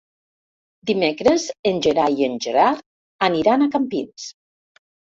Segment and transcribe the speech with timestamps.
[0.91, 2.85] Dimecres en Gerai i en Gerard
[3.31, 4.31] aniran a Campins.